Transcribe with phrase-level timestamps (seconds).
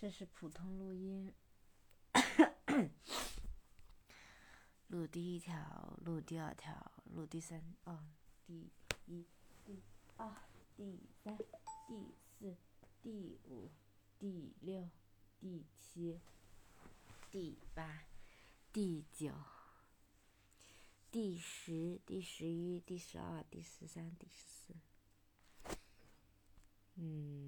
[0.00, 1.30] 这是普通录音。
[4.86, 8.02] 录第一条，录第二条，录第三，哦，
[8.46, 8.70] 第
[9.04, 9.26] 一、
[9.66, 9.82] 第
[10.16, 10.34] 二、
[10.74, 11.36] 第三、
[11.86, 12.56] 第四、
[13.02, 13.70] 第五、
[14.18, 14.88] 第六、
[15.38, 16.18] 第七、
[17.30, 18.04] 第八、
[18.72, 19.34] 第九、
[21.10, 24.74] 第十、第十一、第十二、第十三、第十四。
[26.94, 27.39] 嗯。